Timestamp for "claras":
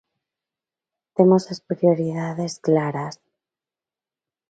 2.65-3.15